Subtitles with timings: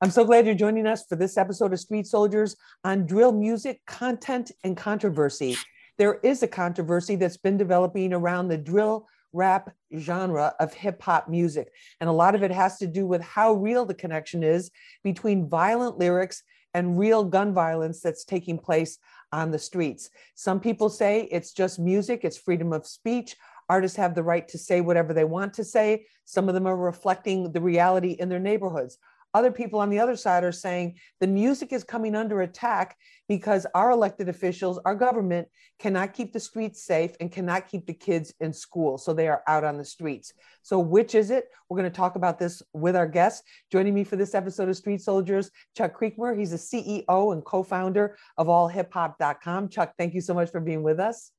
[0.00, 2.54] I'm so glad you're joining us for this episode of Street Soldiers
[2.84, 5.56] on drill music, content, and controversy.
[5.96, 11.28] There is a controversy that's been developing around the drill rap genre of hip hop
[11.28, 11.72] music.
[12.00, 14.70] And a lot of it has to do with how real the connection is
[15.02, 16.44] between violent lyrics
[16.74, 18.98] and real gun violence that's taking place
[19.32, 20.10] on the streets.
[20.36, 23.34] Some people say it's just music, it's freedom of speech.
[23.68, 26.06] Artists have the right to say whatever they want to say.
[26.24, 28.96] Some of them are reflecting the reality in their neighborhoods.
[29.34, 32.96] Other people on the other side are saying the music is coming under attack
[33.28, 37.94] because our elected officials, our government cannot keep the streets safe and cannot keep the
[37.94, 38.96] kids in school.
[38.96, 40.32] So they are out on the streets.
[40.62, 41.48] So, which is it?
[41.68, 43.42] We're going to talk about this with our guests.
[43.70, 46.36] Joining me for this episode of Street Soldiers, Chuck Creekmur.
[46.38, 49.68] He's the CEO and co founder of allhiphop.com.
[49.68, 51.32] Chuck, thank you so much for being with us.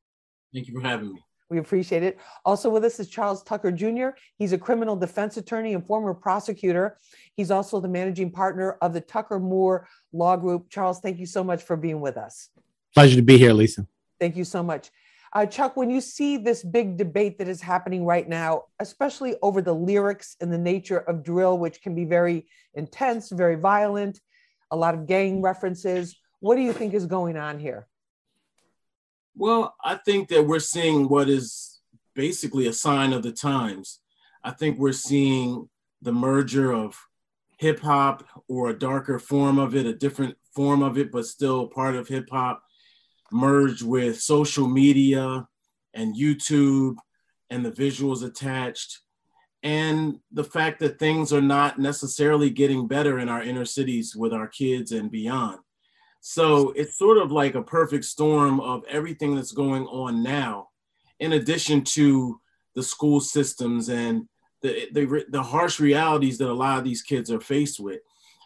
[0.54, 1.24] Thank you for having me.
[1.50, 2.20] We appreciate it.
[2.46, 4.10] Also with us is Charles Tucker Jr.
[4.38, 6.98] He's a criminal defense attorney and former prosecutor.
[7.36, 10.70] He's also the managing partner of the Tucker Moore Law Group.
[10.70, 12.50] Charles, thank you so much for being with us.
[12.94, 13.88] Pleasure to be here, Lisa.
[14.20, 14.92] Thank you so much.
[15.34, 19.62] Uh, Chuck, when you see this big debate that is happening right now, especially over
[19.62, 24.20] the lyrics and the nature of drill, which can be very intense, very violent,
[24.72, 27.88] a lot of gang references, what do you think is going on here?
[29.40, 31.80] Well, I think that we're seeing what is
[32.14, 34.02] basically a sign of the times.
[34.44, 35.70] I think we're seeing
[36.02, 37.00] the merger of
[37.58, 41.68] hip hop or a darker form of it, a different form of it, but still
[41.68, 42.62] part of hip hop,
[43.32, 45.48] merge with social media
[45.94, 46.98] and YouTube
[47.50, 49.00] and the visuals attached.
[49.64, 54.34] And the fact that things are not necessarily getting better in our inner cities with
[54.34, 55.60] our kids and beyond.
[56.22, 60.70] So it's sort of like a perfect storm of everything that's going on now,
[61.20, 62.40] in addition to
[62.76, 64.28] the school systems and
[64.62, 68.02] the, the, the harsh realities that a lot of these kids are faced with.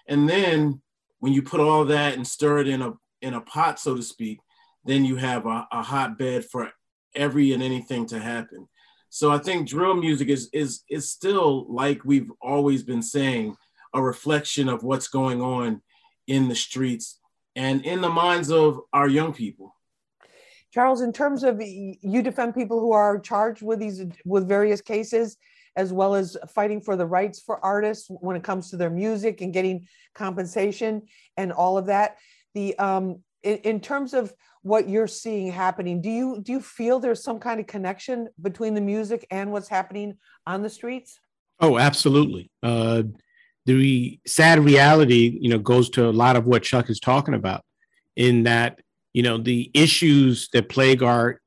[0.08, 0.82] And then
[1.20, 4.04] when you put all that and stir it in a, in a pot, so to
[4.04, 4.40] speak,
[4.86, 6.72] then you have a, a hotbed for
[7.16, 8.68] every and anything to happen.
[9.10, 13.56] So I think drill music is, is, is still, like we've always been saying,
[13.94, 15.82] a reflection of what's going on
[16.28, 17.20] in the streets
[17.56, 19.76] and in the minds of our young people.
[20.74, 25.38] Charles, in terms of you defend people who are charged with these with various cases,
[25.76, 29.42] as well as fighting for the rights for artists when it comes to their music
[29.42, 31.04] and getting compensation
[31.38, 32.18] and all of that.
[32.56, 37.00] The um, in, in terms of what you're seeing happening, do you do you feel
[37.00, 41.20] there's some kind of connection between the music and what's happening on the streets?
[41.60, 42.50] Oh, absolutely.
[42.64, 43.04] Uh,
[43.66, 47.64] the sad reality, you know, goes to a lot of what Chuck is talking about
[48.16, 48.82] in that,
[49.14, 51.40] you know, the issues that plague our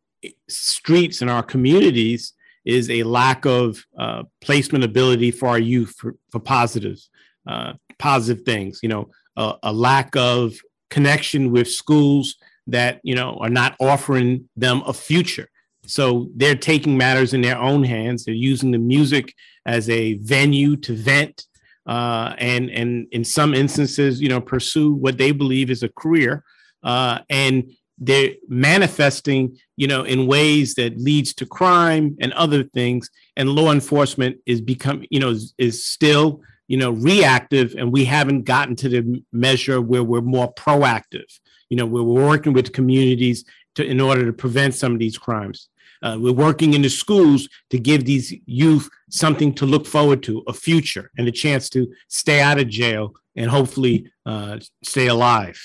[0.48, 2.32] streets and our communities
[2.64, 7.10] is a lack of uh, placement ability for our youth for, for positives,
[7.46, 10.54] uh, positive things, you know, a, a lack of
[10.90, 15.48] connection with schools that, you know, are not offering them a future.
[15.86, 18.24] So they're taking matters in their own hands.
[18.24, 19.32] They're using the music
[19.66, 21.46] as a venue to vent
[21.86, 26.44] uh, and and in some instances, you know, pursue what they believe is a career,
[26.82, 33.08] uh, and they're manifesting, you know, in ways that leads to crime and other things.
[33.36, 38.04] And law enforcement is become, you know, is, is still, you know, reactive, and we
[38.04, 41.30] haven't gotten to the measure where we're more proactive.
[41.70, 43.44] You know, where we're working with communities
[43.76, 45.68] to in order to prevent some of these crimes.
[46.02, 50.42] Uh, we're working in the schools to give these youth something to look forward to,
[50.46, 55.60] a future, and a chance to stay out of jail and hopefully uh, stay alive.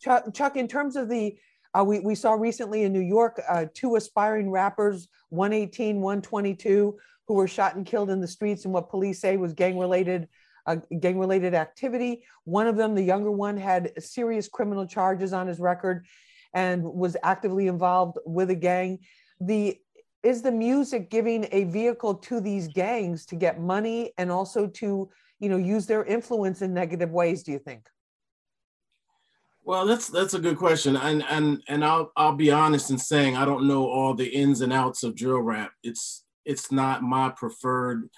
[0.00, 1.36] Chuck, Chuck, in terms of the,
[1.78, 6.98] uh, we, we saw recently in New York uh, two aspiring rappers, 118, 122,
[7.28, 10.28] who were shot and killed in the streets in what police say was gang related.
[10.64, 12.22] Uh, gang related activity.
[12.44, 16.06] One of them, the younger one, had serious criminal charges on his record
[16.54, 19.00] and was actively involved with a gang
[19.46, 19.78] the
[20.22, 25.10] is the music giving a vehicle to these gangs to get money and also to
[25.40, 27.86] you know use their influence in negative ways do you think?
[29.64, 30.96] Well that's that's a good question.
[30.96, 34.60] And and and i'll i'll be honest in saying i don't know all the ins
[34.60, 35.72] and outs of drill rap.
[35.82, 38.08] It's it's not my preferred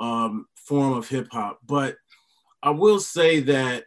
[0.00, 1.58] um, form of hip hop.
[1.66, 1.96] But
[2.62, 3.84] i will say that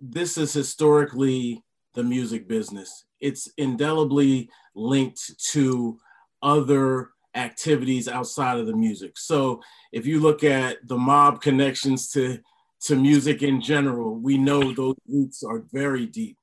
[0.00, 1.62] this is historically
[1.94, 5.98] the music business it's indelibly linked to
[6.42, 9.16] other activities outside of the music.
[9.16, 9.62] So
[9.92, 12.38] if you look at the mob connections to
[12.86, 16.38] to music in general, we know those roots are very deep.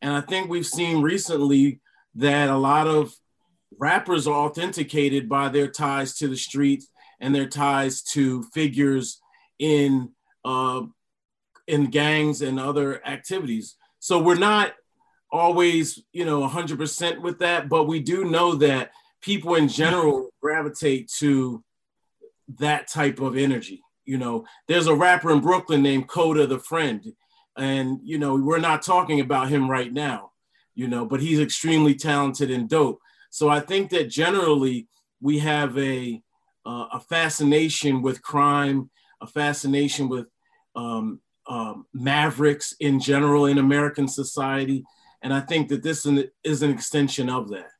[0.00, 1.80] And I think we've seen recently
[2.14, 3.12] that a lot of
[3.78, 6.84] rappers are authenticated by their ties to the street
[7.20, 9.20] and their ties to figures
[9.58, 10.10] in
[10.44, 10.82] uh,
[11.66, 13.76] in gangs and other activities.
[13.98, 14.74] So we're not
[15.32, 18.92] always, you know, 100% with that, but we do know that
[19.22, 21.64] people in general gravitate to
[22.58, 23.82] that type of energy.
[24.04, 27.12] You know, there's a rapper in Brooklyn named Kota the Friend,
[27.56, 30.32] and you know, we're not talking about him right now,
[30.74, 33.00] you know, but he's extremely talented and dope.
[33.30, 34.88] So I think that generally
[35.20, 36.20] we have a
[36.66, 38.90] uh, a fascination with crime,
[39.20, 40.26] a fascination with
[40.76, 44.84] um, um, mavericks in general in American society,
[45.22, 46.06] and I think that this
[46.44, 47.70] is an extension of that.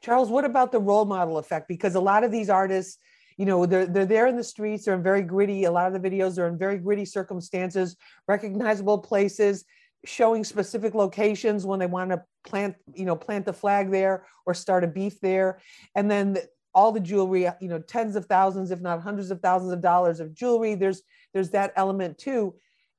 [0.00, 1.68] Charles, what about the role model effect?
[1.68, 2.98] Because a lot of these artists,
[3.36, 6.00] you know, they're, they're there in the streets, they're in very gritty, a lot of
[6.00, 7.96] the videos are in very gritty circumstances,
[8.28, 9.64] recognizable places,
[10.04, 14.54] showing specific locations when they want to plant, you know, plant the flag there or
[14.54, 15.60] start a beef there.
[15.94, 16.38] And then
[16.74, 20.20] all the jewelry, you know, tens of thousands, if not hundreds of thousands of dollars
[20.20, 20.74] of jewelry.
[20.74, 21.02] There's
[21.32, 22.54] there's that element too.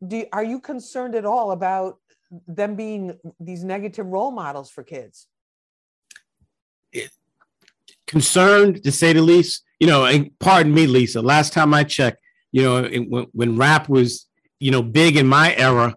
[0.06, 1.98] Do, are you concerned at all about
[2.48, 5.28] them being these negative role models for kids?
[8.14, 9.64] concerned to say the least.
[9.80, 11.22] You know, and pardon me, Lisa.
[11.22, 12.20] Last time I checked,
[12.52, 14.28] you know, when, when rap was,
[14.60, 15.96] you know, big in my era,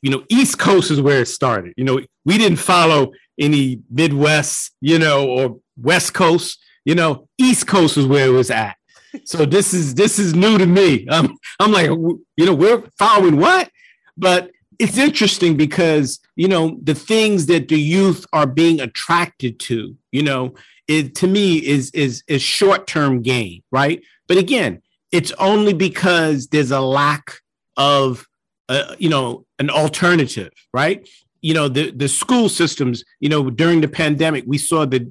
[0.00, 1.74] you know, East Coast is where it started.
[1.76, 6.58] You know, we didn't follow any Midwest, you know, or West Coast.
[6.84, 8.76] You know, East Coast is where it was at.
[9.24, 11.06] So this is this is new to me.
[11.08, 13.70] I'm I'm like, you know, we're following what?
[14.16, 14.50] But
[14.82, 20.22] it's interesting because you know the things that the youth are being attracted to you
[20.22, 20.54] know
[20.88, 24.02] it to me is is is short-term gain right?
[24.26, 24.82] But again
[25.12, 27.34] it's only because there's a lack
[27.76, 28.26] of
[28.68, 31.08] uh, you know an alternative right?
[31.42, 35.08] You know the the school systems you know during the pandemic we saw the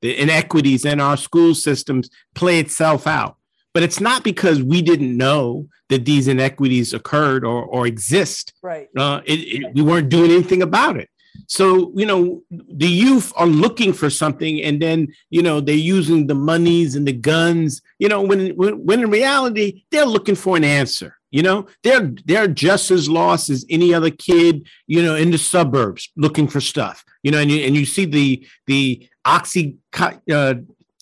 [0.00, 3.36] the inequities in our school systems play itself out
[3.74, 8.52] but it's not because we didn't know that these inequities occurred or, or exist.
[8.62, 8.88] Right.
[8.96, 11.08] Uh, it, it, we weren't doing anything about it.
[11.46, 16.26] So, you know, the youth are looking for something and then, you know, they're using
[16.26, 20.56] the monies and the guns, you know, when, when, when in reality, they're looking for
[20.56, 21.18] an answer.
[21.32, 25.38] You know, they're they're just as lost as any other kid, you know, in the
[25.38, 27.02] suburbs looking for stuff.
[27.22, 30.54] You know, and you and you see the the oxy uh,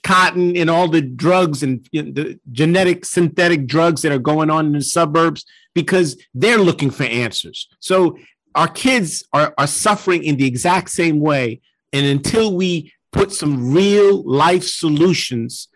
[0.02, 4.50] cotton and all the drugs and you know, the genetic synthetic drugs that are going
[4.50, 5.44] on in the suburbs
[5.74, 7.68] because they're looking for answers.
[7.80, 8.18] So
[8.54, 11.60] our kids are, are suffering in the exact same way.
[11.92, 15.68] And until we put some real life solutions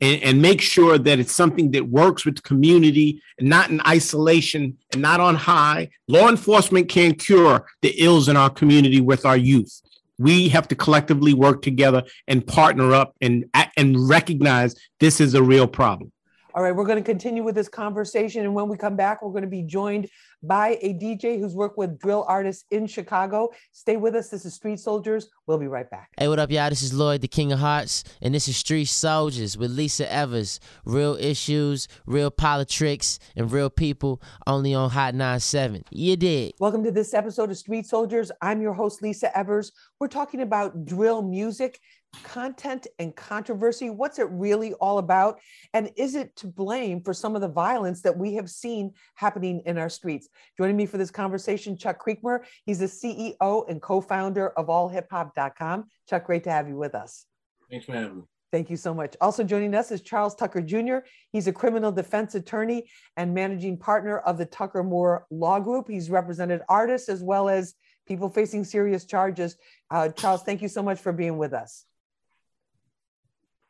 [0.00, 3.80] and, and, make sure that it's something that works with the community and not in
[3.86, 9.24] isolation and not on high, law enforcement can't cure the ills in our community with
[9.24, 9.80] our youth.
[10.18, 13.44] We have to collectively work together and partner up and,
[13.76, 16.12] and recognize this is a real problem.
[16.56, 18.42] All right, we're going to continue with this conversation.
[18.42, 20.08] And when we come back, we're going to be joined
[20.42, 23.50] by a DJ who's worked with drill artists in Chicago.
[23.72, 24.30] Stay with us.
[24.30, 25.28] This is Street Soldiers.
[25.46, 26.12] We'll be right back.
[26.16, 26.70] Hey, what up, y'all?
[26.70, 30.58] This is Lloyd, the King of Hearts, and this is Street Soldiers with Lisa Evers.
[30.86, 35.84] Real issues, real politics, and real people only on Hot 97.
[35.90, 36.54] You did.
[36.58, 38.32] Welcome to this episode of Street Soldiers.
[38.40, 39.72] I'm your host, Lisa Evers.
[40.00, 41.80] We're talking about drill music
[42.22, 43.90] content and controversy?
[43.90, 45.38] What's it really all about?
[45.72, 49.62] And is it to blame for some of the violence that we have seen happening
[49.66, 50.28] in our streets?
[50.56, 52.40] Joining me for this conversation, Chuck Creekmur.
[52.64, 55.84] He's the CEO and co founder of allhiphop.com.
[56.08, 57.26] Chuck, great to have you with us.
[57.70, 58.22] Thanks for having me.
[58.52, 59.16] Thank you so much.
[59.20, 60.98] Also joining us is Charles Tucker Jr.
[61.32, 65.88] He's a criminal defense attorney and managing partner of the Tucker Moore Law Group.
[65.88, 67.74] He's represented artists as well as
[68.06, 69.56] people facing serious charges.
[69.90, 71.84] Uh, Charles, thank you so much for being with us.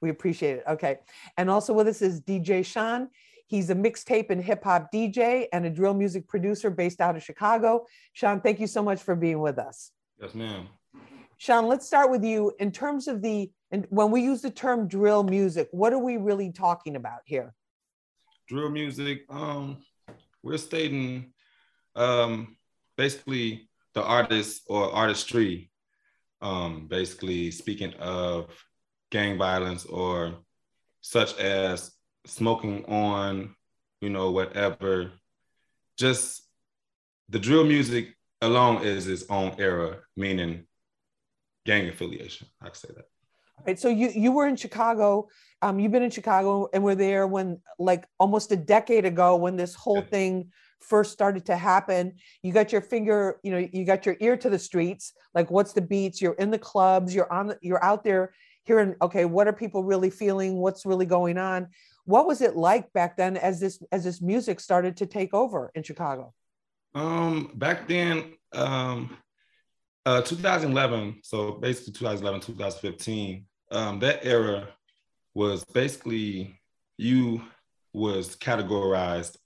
[0.07, 0.65] We appreciate it.
[0.69, 0.99] Okay.
[1.37, 3.09] And also with us is DJ Sean.
[3.49, 7.25] He's a mixtape and hip hop DJ and a drill music producer based out of
[7.25, 7.87] Chicago.
[8.13, 9.91] Sean, thank you so much for being with us.
[10.23, 10.69] Yes, ma'am.
[11.39, 12.53] Sean, let's start with you.
[12.61, 16.19] In terms of the, and when we use the term drill music, what are we
[16.19, 17.53] really talking about here?
[18.47, 19.79] Drill music, um,
[20.45, 21.33] we're stating
[21.97, 22.57] um,
[22.97, 25.73] basically the artist or artistry,
[26.41, 28.57] um, basically speaking of
[29.11, 30.35] gang violence or
[31.01, 31.93] such as
[32.27, 33.55] smoking on,
[34.01, 35.13] you know, whatever.
[35.97, 36.43] Just
[37.29, 40.67] the drill music alone is its own era, meaning
[41.65, 42.47] gang affiliation.
[42.61, 43.07] I say that.
[43.67, 43.79] Right.
[43.79, 45.29] So you you were in Chicago.
[45.63, 49.57] Um, you've been in Chicago and were there when like almost a decade ago when
[49.57, 50.11] this whole yeah.
[50.11, 52.15] thing first started to happen.
[52.43, 55.15] You got your finger, you know, you got your ear to the streets.
[55.35, 56.21] Like, what's the beats?
[56.21, 57.15] You're in the clubs.
[57.15, 57.55] You're on.
[57.63, 58.35] You're out there
[58.67, 61.69] hearing okay what are people really feeling what's really going on
[62.05, 65.71] what was it like back then as this as this music started to take over
[65.75, 66.33] in chicago
[66.97, 69.19] Um, back then, um,
[70.07, 71.21] uh, 2011.
[71.23, 73.45] So basically, 2011, 2015.
[73.71, 74.69] Um, that era
[75.35, 76.59] was basically
[76.97, 77.43] you
[77.93, 79.37] was categorized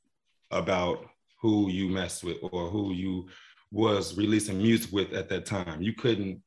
[0.53, 1.07] about
[1.41, 3.29] who you messed with or who you
[3.73, 5.83] was releasing music with at that time.
[5.83, 6.43] You couldn't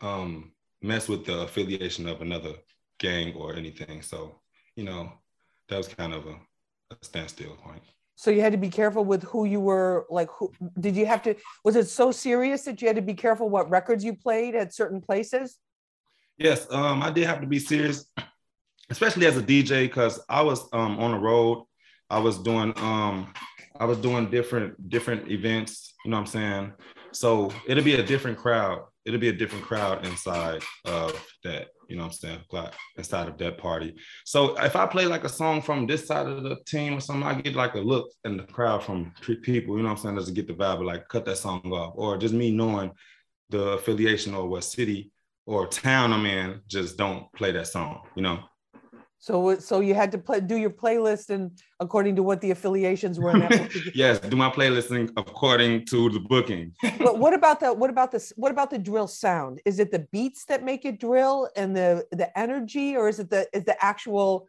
[0.00, 2.54] um, mess with the affiliation of another
[2.98, 4.02] gang or anything.
[4.02, 4.40] So,
[4.76, 5.12] you know,
[5.68, 6.36] that was kind of a,
[6.90, 7.82] a standstill point.
[8.16, 11.22] So you had to be careful with who you were like who did you have
[11.22, 14.56] to was it so serious that you had to be careful what records you played
[14.56, 15.58] at certain places?
[16.36, 18.10] Yes, um, I did have to be serious,
[18.90, 21.64] especially as a DJ, because I was um, on the road.
[22.10, 23.32] I was doing um,
[23.78, 26.72] I was doing different different events, you know what I'm saying?
[27.12, 28.82] So it'll be a different crowd.
[29.08, 32.72] It'll be a different crowd inside of that, you know what I'm saying?
[32.98, 33.96] Inside of that party.
[34.26, 37.26] So if I play like a song from this side of the team or something,
[37.26, 40.16] I get like a look in the crowd from people, you know what I'm saying?
[40.16, 41.94] Doesn't get the vibe of like cut that song off.
[41.96, 42.92] Or just me knowing
[43.48, 45.10] the affiliation or what city
[45.46, 48.40] or town I'm in, just don't play that song, you know?
[49.20, 53.18] So, so you had to play, do your playlist and according to what the affiliations
[53.18, 53.32] were.
[53.94, 56.72] Yes, do my playlisting according to the booking.
[56.98, 58.32] but what about the what about this?
[58.36, 59.60] What about the drill sound?
[59.64, 63.28] Is it the beats that make it drill and the the energy, or is it
[63.30, 64.46] the is the actual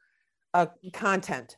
[0.53, 1.57] uh, content?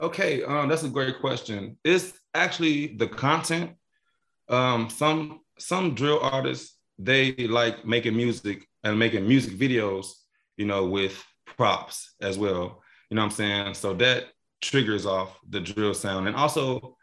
[0.00, 1.78] Okay, um, that's a great question.
[1.84, 3.72] It's actually the content.
[4.48, 10.06] Um, some some drill artists they like making music and making music videos,
[10.56, 11.22] you know, with
[11.56, 12.82] props as well.
[13.10, 13.74] You know what I'm saying?
[13.74, 14.26] So that
[14.60, 16.28] triggers off the drill sound.
[16.28, 16.96] And also,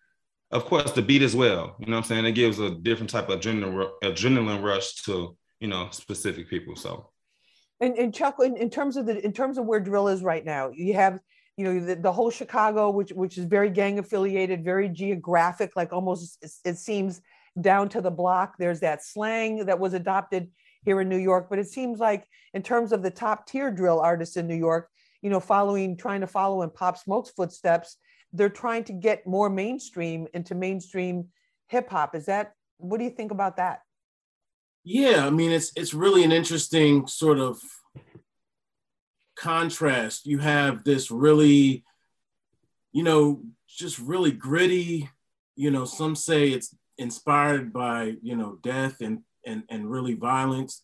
[0.51, 1.75] of course, the beat as well.
[1.79, 2.25] You know what I'm saying?
[2.25, 6.75] It gives a different type of adrenaline, adrenaline rush to, you know, specific people.
[6.75, 7.10] So
[7.82, 10.44] and, and Chuck, in, in terms of the in terms of where drill is right
[10.44, 11.20] now, you have
[11.58, 15.94] you know the, the whole Chicago, which which is very gang affiliated, very geographic, like
[15.94, 17.22] almost it seems
[17.60, 18.56] down to the block.
[18.58, 20.50] There's that slang that was adopted
[20.84, 21.48] here in New York.
[21.50, 24.90] But it seems like in terms of the top tier drill artists in New York,
[25.22, 27.98] you know, following, trying to follow in Pop Smoke's footsteps,
[28.32, 31.28] they're trying to get more mainstream into mainstream
[31.68, 32.16] hip hop.
[32.16, 33.82] Is that, what do you think about that?
[34.86, 37.60] Yeah, I mean, it's it's really an interesting sort of
[39.36, 40.26] contrast.
[40.26, 41.84] You have this really,
[42.92, 45.10] you know, just really gritty,
[45.56, 50.84] you know, some say it's inspired by, you know, death and and, and really violence.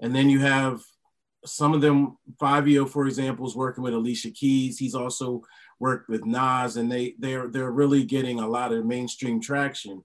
[0.00, 0.80] And then you have
[1.44, 4.78] some of them, Fivio, for example, is working with Alicia Keys.
[4.78, 5.42] He's also
[5.78, 10.04] worked with Nas, and they they're they're really getting a lot of mainstream traction.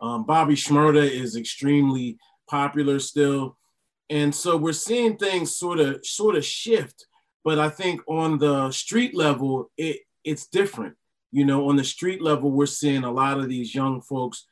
[0.00, 3.56] Um, Bobby Shmurda is extremely popular still,
[4.10, 7.06] and so we're seeing things sort of sort of shift.
[7.44, 10.94] But I think on the street level, it it's different.
[11.30, 14.46] You know, on the street level, we're seeing a lot of these young folks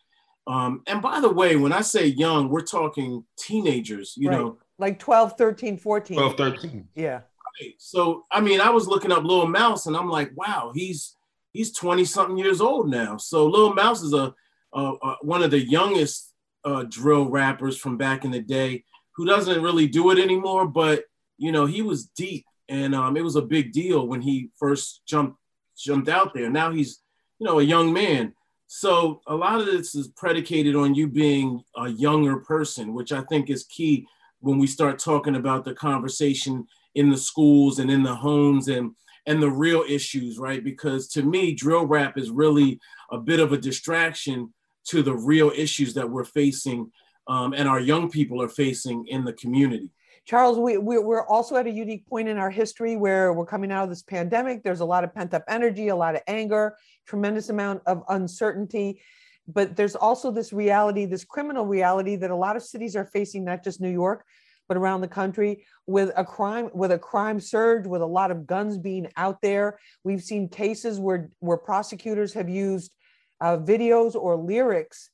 [0.46, 4.38] um, and by the way, when I say young, we're talking teenagers, you right.
[4.38, 6.16] know, like 12, 13, 14.
[6.16, 6.88] 12, 13.
[6.94, 7.20] Yeah.
[7.60, 7.74] Right.
[7.78, 11.16] So, I mean, I was looking up Lil Mouse and I'm like, wow, he's
[11.52, 13.16] he's 20 something years old now.
[13.16, 14.34] So Lil Mouse is a,
[14.74, 16.34] a, a one of the youngest
[16.64, 18.84] uh, drill rappers from back in the day
[19.16, 21.04] who doesn't really do it anymore, but
[21.38, 25.02] you know, he was deep and um, it was a big deal when he first
[25.06, 25.38] jumped
[25.76, 26.50] jumped out there.
[26.50, 27.00] Now he's,
[27.38, 28.34] you know, a young man.
[28.66, 33.22] So a lot of this is predicated on you being a younger person, which I
[33.22, 34.06] think is key
[34.40, 38.92] when we start talking about the conversation in the schools and in the homes and
[39.28, 40.62] and the real issues, right?
[40.62, 42.78] Because to me, drill rap is really
[43.10, 44.54] a bit of a distraction
[44.84, 46.92] to the real issues that we're facing
[47.28, 49.90] um, and our young people are facing in the community.
[50.24, 53.70] Charles, we, we, are also at a unique point in our history where we're coming
[53.70, 54.64] out of this pandemic.
[54.64, 59.00] There's a lot of pent up energy, a lot of anger, tremendous amount of uncertainty.
[59.48, 63.44] But there's also this reality, this criminal reality that a lot of cities are facing,
[63.44, 64.24] not just New York,
[64.68, 68.46] but around the country with a crime with a crime surge with a lot of
[68.46, 69.78] guns being out there.
[70.02, 72.92] We've seen cases where where prosecutors have used
[73.40, 75.10] uh, videos or lyrics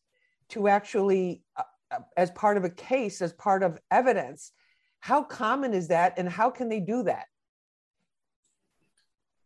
[0.51, 4.53] to actually uh, uh as part of a case as part of evidence.
[5.01, 7.27] How common is that and how can they do that?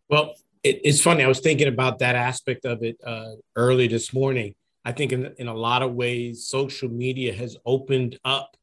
[0.08, 0.36] Well
[0.66, 1.22] it, it's funny.
[1.22, 4.54] I was thinking about that aspect of it uh, early this morning.
[4.84, 8.56] I think in, in a lot of ways, social media has opened up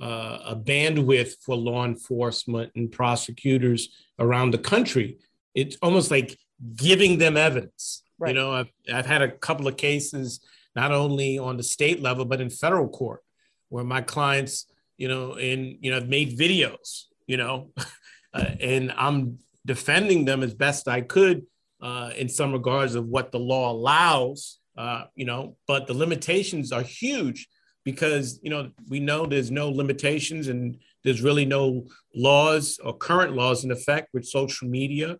[0.00, 5.18] uh, a bandwidth for law enforcement and prosecutors around the country.
[5.54, 6.38] It's almost like
[6.76, 8.02] giving them evidence.
[8.18, 8.28] Right.
[8.28, 10.40] You know, I've, I've had a couple of cases,
[10.74, 13.22] not only on the state level, but in federal court,
[13.68, 14.66] where my clients,
[14.96, 17.72] you know, in, you know, made videos, you know,
[18.34, 21.42] uh, and I'm defending them as best I could
[21.80, 26.72] uh, in some regards of what the law allows uh, you know, but the limitations
[26.72, 27.48] are huge
[27.84, 33.34] because you know we know there's no limitations and there's really no laws or current
[33.34, 35.16] laws in effect with social media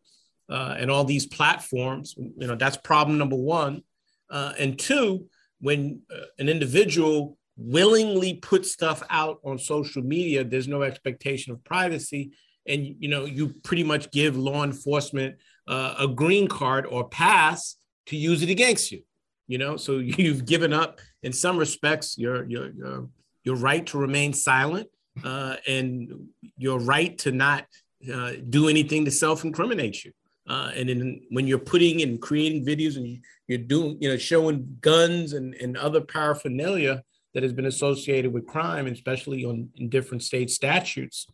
[0.48, 2.14] uh, and all these platforms.
[2.16, 3.82] You know, that's problem number one.
[4.30, 5.26] Uh, and two,
[5.60, 11.62] when uh, an individual willingly puts stuff out on social media, there's no expectation of
[11.64, 12.32] privacy,
[12.66, 17.76] and you know, you pretty much give law enforcement uh, a green card or pass
[18.06, 19.02] to use it against you.
[19.48, 23.08] You know, so you've given up in some respects your your your,
[23.44, 24.88] your right to remain silent
[25.24, 27.66] uh, and your right to not
[28.12, 30.12] uh, do anything to self-incriminate you.
[30.48, 34.76] Uh, and then when you're putting and creating videos and you're doing, you know, showing
[34.80, 37.02] guns and, and other paraphernalia
[37.34, 41.26] that has been associated with crime, especially on in different state statutes,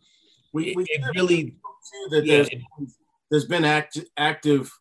[0.53, 1.55] we, we it, really
[2.11, 2.49] that yeah, there's,
[3.29, 4.71] there's been act, active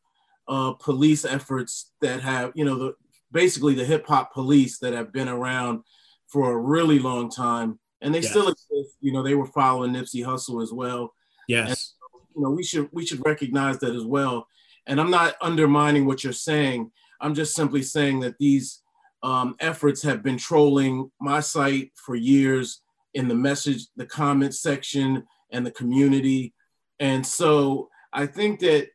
[0.49, 2.95] uh, police efforts that have, you know, the
[3.33, 5.83] basically the hip hop police that have been around
[6.27, 8.31] for a really long time, and they yes.
[8.31, 8.97] still exist.
[9.01, 11.13] You know, they were following Nipsey Hussle as well.
[11.49, 11.69] Yes.
[11.69, 14.47] And, you know, we should we should recognize that as well.
[14.87, 16.91] And I'm not undermining what you're saying.
[17.21, 18.83] I'm just simply saying that these
[19.23, 22.81] um, efforts have been trolling my site for years
[23.15, 26.55] in the message, the comment section, and the community.
[27.01, 28.89] And so I think that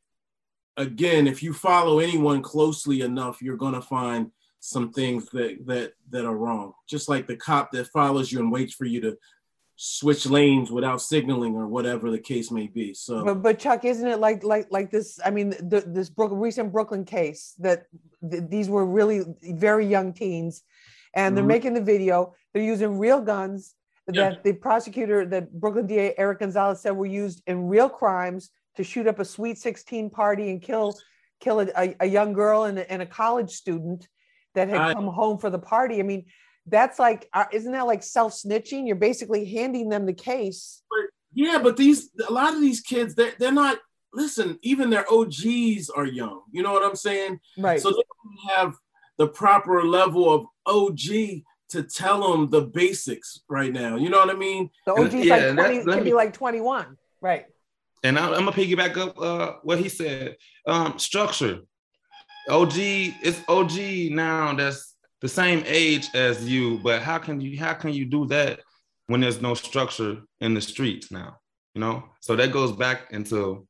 [0.77, 5.93] again, if you follow anyone closely enough, you're going to find some things that that
[6.09, 6.73] that are wrong.
[6.87, 9.17] Just like the cop that follows you and waits for you to
[9.75, 12.93] switch lanes without signaling or whatever the case may be.
[12.93, 15.19] So, but, but Chuck, isn't it like like like this?
[15.23, 17.85] I mean, the, this Brook, recent Brooklyn case that
[18.29, 20.63] th- these were really very young teens,
[21.13, 21.49] and they're mm-hmm.
[21.49, 22.33] making the video.
[22.53, 23.75] They're using real guns
[24.07, 24.35] that yeah.
[24.43, 29.07] the prosecutor, that Brooklyn DA Eric Gonzalez said were used in real crimes to shoot
[29.07, 30.97] up a Sweet 16 party and kill
[31.39, 34.07] kill a, a young girl and, and a college student
[34.55, 35.99] that had I, come home for the party.
[35.99, 36.25] I mean,
[36.67, 38.87] that's like, uh, isn't that like self snitching?
[38.87, 40.81] You're basically handing them the case.
[40.89, 43.79] But, yeah, but these a lot of these kids, they're, they're not.
[44.15, 46.43] Listen, even their OGs are young.
[46.51, 47.39] You know what I'm saying?
[47.57, 47.81] Right.
[47.81, 48.75] So they don't have
[49.17, 51.41] the proper level of OG
[51.73, 53.97] to tell them the basics right now.
[53.97, 54.69] You know what I mean?
[54.85, 56.97] The OG's yeah, like 20, can me, be like 21.
[57.21, 57.45] Right
[58.03, 60.35] and I, am gonna piggyback up uh, what he said.
[60.67, 61.61] Um, structure.
[62.49, 67.73] OG it's OG now that's the same age as you, but how can you how
[67.73, 68.59] can you do that
[69.07, 71.37] when there's no structure in the streets now?
[71.73, 73.65] You know, so that goes back into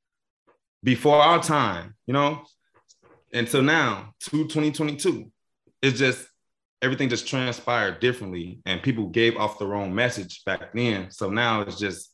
[0.83, 2.43] before our time, you know,
[3.31, 5.31] until now, to 2022.
[5.81, 6.27] It's just
[6.83, 11.09] everything just transpired differently, and people gave off the wrong message back then.
[11.09, 12.13] So now it's just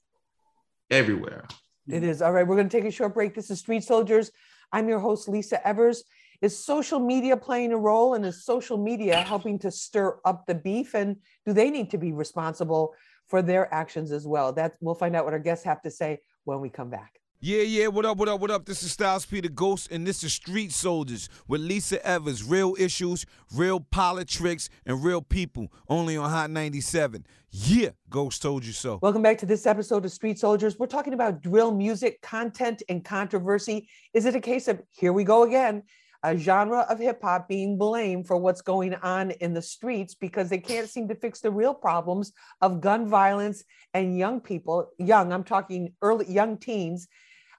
[0.91, 1.47] everywhere.
[1.87, 2.21] It is.
[2.21, 3.33] All right, we're going to take a short break.
[3.33, 4.29] This is Street Soldiers.
[4.71, 6.03] I'm your host, Lisa Evers.
[6.41, 10.55] Is social media playing a role and is social media helping to stir up the
[10.55, 10.93] beef?
[10.93, 12.93] And do they need to be responsible
[13.27, 14.53] for their actions as well?
[14.53, 17.18] That we'll find out what our guests have to say when we come back.
[17.41, 18.65] Yeah, yeah, what up, what up, what up?
[18.65, 22.43] This is Styles P the Ghost, and this is Street Soldiers with Lisa Evers.
[22.43, 23.25] Real issues,
[23.55, 25.71] real politics, and real people.
[25.87, 27.25] Only on Hot 97.
[27.49, 28.99] Yeah, Ghost told you so.
[29.01, 30.77] Welcome back to this episode of Street Soldiers.
[30.77, 33.87] We're talking about drill music, content, and controversy.
[34.13, 35.83] Is it a case of, here we go again,
[36.23, 40.49] a genre of hip hop being blamed for what's going on in the streets because
[40.49, 45.31] they can't seem to fix the real problems of gun violence and young people, young,
[45.31, 47.07] I'm talking early young teens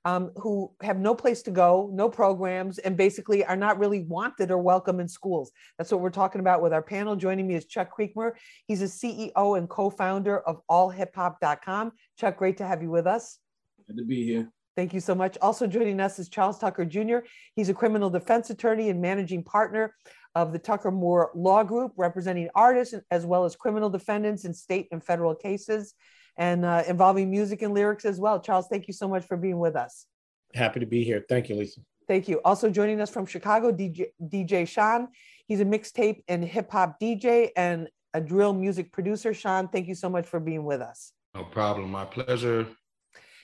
[0.04, 4.50] um, who have no place to go, no programs, and basically are not really wanted
[4.50, 5.52] or welcome in schools.
[5.76, 7.16] That's what we're talking about with our panel.
[7.16, 8.32] Joining me is Chuck Creekmur.
[8.66, 11.92] He's a CEO and co-founder of allhiphop.com.
[12.18, 13.38] Chuck, great to have you with us.
[13.86, 14.50] Good to be here.
[14.76, 15.36] Thank you so much.
[15.42, 17.18] Also joining us is Charles Tucker Jr.
[17.54, 19.94] He's a criminal defense attorney and managing partner
[20.34, 24.88] of the Tucker Moore Law Group, representing artists as well as criminal defendants in state
[24.92, 25.94] and federal cases
[26.40, 28.40] and uh, involving music and lyrics as well.
[28.40, 30.06] Charles, thank you so much for being with us.
[30.54, 31.24] Happy to be here.
[31.28, 31.82] Thank you, Lisa.
[32.08, 32.40] Thank you.
[32.44, 35.08] Also joining us from Chicago, DJ, DJ Sean.
[35.46, 39.34] He's a mixtape and hip hop DJ and a drill music producer.
[39.34, 41.12] Sean, thank you so much for being with us.
[41.34, 41.90] No problem.
[41.90, 42.66] My pleasure.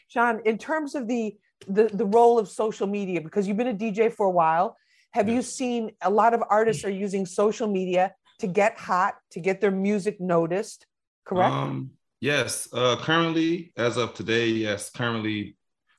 [0.08, 1.36] Sean, in terms of the,
[1.68, 4.76] the, the role of social media, because you've been a DJ for a while,
[5.12, 5.34] have yes.
[5.36, 9.60] you seen a lot of artists are using social media to get hot, to get
[9.60, 10.86] their music noticed?
[11.26, 11.52] Correct.
[11.52, 15.56] Um, Yes, uh, currently, as of today, yes, currently,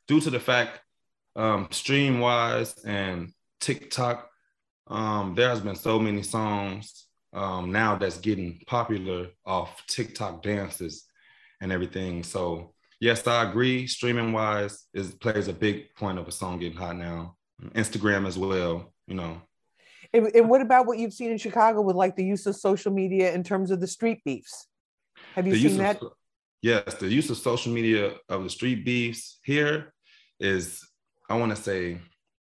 [0.07, 0.79] due to the fact,
[1.35, 4.29] um, stream wise and TikTok,
[4.87, 11.05] um, there has been so many songs um, now that's getting popular off TikTok dances
[11.61, 12.23] and everything.
[12.23, 13.85] So yes, I agree.
[13.85, 17.35] Streaming wise, is plays a big point of a song getting hot now.
[17.73, 19.41] Instagram as well, you know.
[20.13, 22.91] And, and what about what you've seen in Chicago with like the use of social
[22.91, 24.67] media in terms of the street beefs?
[25.37, 26.01] Have you The seen that?
[26.01, 26.13] Of,
[26.63, 29.93] yes, the use of social media of the street beefs here
[30.39, 30.83] is,
[31.29, 31.99] I want to say,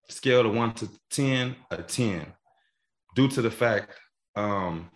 [0.10, 2.26] scale of one to 10, a 10,
[3.14, 3.92] due to the fact
[4.38, 4.90] um,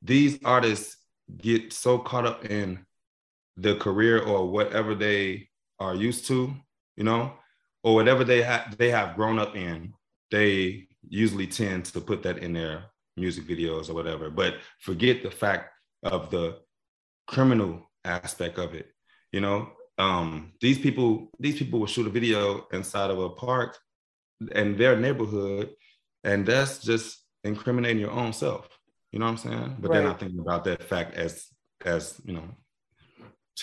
[0.00, 0.96] these artists
[1.36, 2.86] get so caught up in
[3.58, 6.54] the career or whatever they are used to,
[6.96, 7.34] you know,
[7.84, 9.92] or whatever they have they have grown up in,
[10.30, 15.30] they usually tend to put that in their music videos or whatever, but forget the
[15.30, 15.70] fact
[16.02, 16.58] of the
[17.26, 18.88] criminal aspect of it.
[19.32, 23.78] You know, um, these people these people will shoot a video inside of a park
[24.52, 25.70] in their neighborhood,
[26.24, 28.68] and that's just incriminating your own self.
[29.12, 29.76] You know what I'm saying?
[29.78, 30.08] But they're Right.
[30.08, 31.46] not thinking about that fact as
[31.84, 32.48] as you know.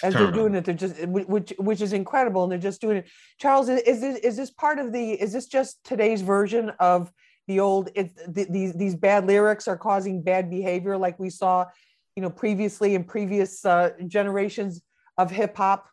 [0.02, 3.08] As they're doing it, they're just which which is incredible, and they're just doing it.
[3.40, 5.12] Charles, is is this, is this part of the?
[5.12, 7.12] Is this just today's version of
[7.48, 7.90] the old?
[7.96, 11.66] It, th- these these bad lyrics are causing bad behavior, like we saw,
[12.16, 14.82] you know, previously in previous uh, generations
[15.18, 15.88] of hip hop.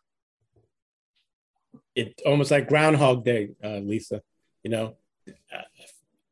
[1.95, 4.21] It's almost like Groundhog Day, uh, Lisa.
[4.63, 4.95] You know,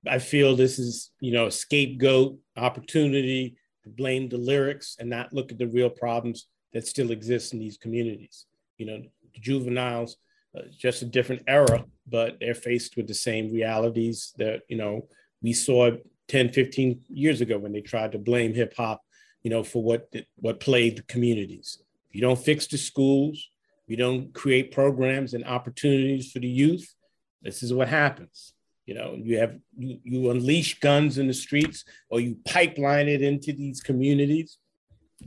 [0.07, 5.33] I feel this is you know a scapegoat opportunity to blame the lyrics and not
[5.33, 8.45] look at the real problems that still exist in these communities.
[8.77, 9.01] You know,
[9.33, 10.17] the juveniles,
[10.57, 15.07] uh, just a different era, but they're faced with the same realities that you know
[15.41, 15.91] we saw
[16.27, 19.01] 10, 15 years ago when they tried to blame hip hop,
[19.43, 21.81] you know, for what what plagued the communities.
[22.09, 23.49] If you don't fix the schools,
[23.87, 26.93] you don't create programs and opportunities for the youth,
[27.41, 28.53] this is what happens.
[28.85, 33.21] You know, you have you, you unleash guns in the streets or you pipeline it
[33.21, 34.57] into these communities.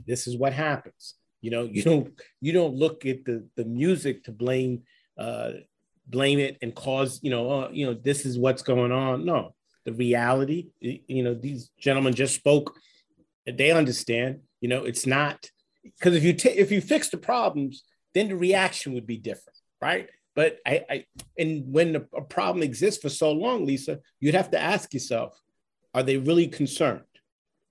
[0.05, 1.15] This is what happens.
[1.41, 4.83] You know, you don't you don't look at the the music to blame
[5.17, 5.51] uh,
[6.07, 9.25] blame it and cause you know uh, you know this is what's going on.
[9.25, 10.69] No, the reality.
[10.79, 12.75] You know, these gentlemen just spoke.
[13.45, 14.39] They understand.
[14.61, 15.49] You know, it's not
[15.83, 19.57] because if you ta- if you fix the problems, then the reaction would be different,
[19.81, 20.07] right?
[20.35, 21.05] But I, I
[21.37, 25.39] and when a problem exists for so long, Lisa, you'd have to ask yourself,
[25.93, 27.03] are they really concerned,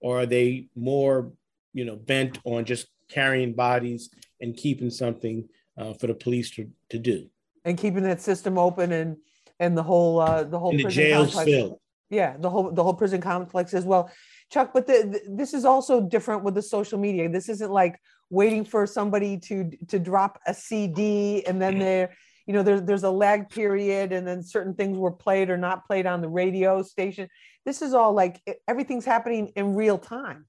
[0.00, 1.32] or are they more,
[1.72, 6.68] you know, bent on just carrying bodies and keeping something uh, for the police to,
[6.90, 7.28] to do?
[7.64, 9.16] and keeping that system open and
[9.60, 11.44] and the whole uh the whole And the jails complex.
[11.48, 11.78] filled.
[12.10, 14.10] yeah the whole the whole prison complex as well
[14.52, 17.98] chuck but the, the- this is also different with the social media this isn't like
[18.30, 22.12] waiting for somebody to to drop a cd and then there
[22.46, 25.86] you know there, there's a lag period and then certain things were played or not
[25.86, 27.28] played on the radio station
[27.64, 30.46] this is all like everything's happening in real time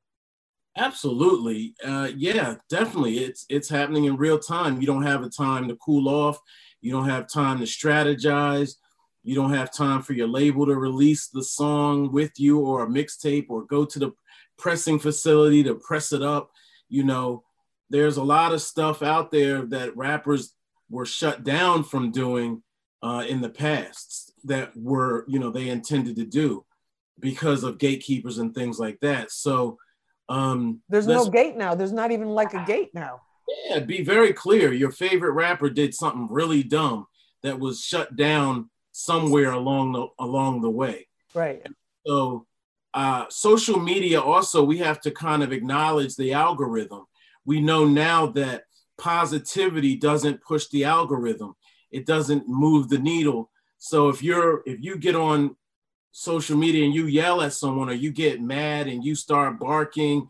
[0.76, 1.76] Absolutely.
[1.84, 3.20] Uh, yeah, definitely.
[3.20, 4.82] It's it's happening in real time.
[4.82, 6.40] You don't have a time to cool off.
[6.82, 8.74] You don't have time to strategize.
[9.24, 12.88] You don't have time for your label to release the song with you or a
[12.88, 14.12] mixtape or go to the
[14.58, 16.52] pressing facility to press it up.
[16.90, 17.44] You know,
[17.90, 20.54] there's a lot of stuff out there that rappers
[20.90, 22.62] were shut down from doing
[23.02, 26.66] uh, in the past that were, you know, they intended to do
[27.20, 29.32] because of gatekeepers and things like that.
[29.32, 29.78] So,
[30.30, 34.34] um, there's no gate now there's not even like a gate now yeah, be very
[34.34, 34.74] clear.
[34.74, 37.08] Your favorite rapper did something really dumb
[37.44, 41.08] that was shut down somewhere along the along the way.
[41.34, 41.62] right
[42.06, 42.46] So,
[42.94, 47.06] uh, social media also we have to kind of acknowledge the algorithm.
[47.44, 48.64] We know now that
[48.98, 51.56] positivity doesn't push the algorithm.
[51.92, 53.50] It doesn't move the needle.
[53.80, 55.56] So if you're if you get on
[56.12, 60.28] social media and you yell at someone or you get mad and you start barking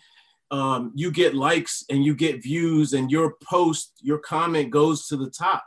[0.49, 5.17] um, you get likes and you get views and your post your comment goes to
[5.17, 5.65] the top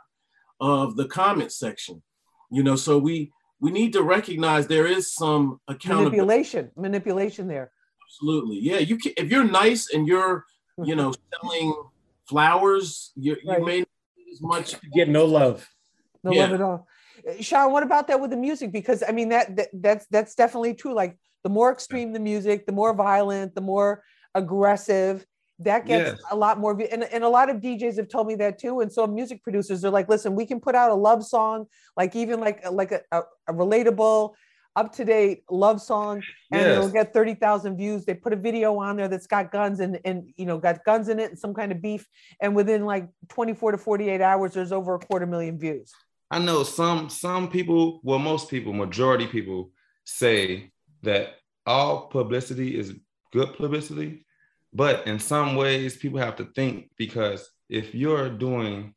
[0.59, 2.01] of the comment section
[2.49, 6.17] you know so we we need to recognize there is some accountability.
[6.17, 7.71] Manipulation manipulation there.
[8.07, 8.59] Absolutely.
[8.59, 10.45] Yeah you can if you're nice and you're
[10.83, 11.73] you know selling
[12.29, 13.59] flowers you, Right.
[13.59, 15.67] you may not get as much Get no love.
[16.23, 16.43] no Yeah.
[16.43, 16.87] love at all.
[17.41, 18.71] Sean what about that with the music?
[18.71, 20.93] Because i mean that, that that's that's definitely true.
[20.93, 24.03] Like the more extreme the music the more violent the more
[24.35, 25.25] aggressive
[25.59, 26.21] that gets Yes.
[26.31, 28.81] a lot more view- and, and a lot of djs have told me that too
[28.81, 31.65] and so music producers are like listen we can put out a love song
[31.95, 34.33] like even like uh, like a, a, a relatable
[34.75, 36.77] up to date love song and Yes.
[36.77, 38.05] it'll get 30,000 views.
[38.05, 41.09] They put a video on there that's got guns and, and, you know, got guns
[41.09, 42.07] in it and some kind of beef.
[42.39, 45.91] And within like 24 to 48 hours, there's over a quarter million views.
[46.29, 49.71] I know some some people, well, most people, majority people
[50.05, 52.93] say that all publicity is
[53.33, 54.26] good publicity,
[54.73, 58.93] but in some ways, people have to think because if you're doing,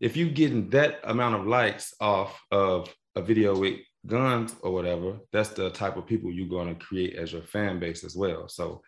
[0.00, 5.18] if you're getting that amount of likes off of a video with guns or whatever,
[5.32, 8.48] that's the type of people you're going to create as your fan base as well.
[8.48, 8.82] So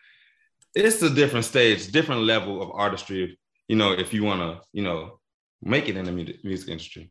[0.74, 3.38] it's a different stage, different level of artistry.
[3.68, 5.20] You know, if you want to, you know,
[5.62, 7.10] make it in the music industry.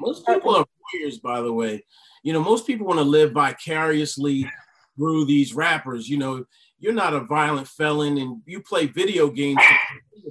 [0.00, 1.84] Most people are warriors, by the way.
[2.22, 4.50] You know, most people want to live vicariously
[4.96, 6.08] through these rappers.
[6.08, 6.44] You know,
[6.78, 9.60] you're not a violent felon and you play video games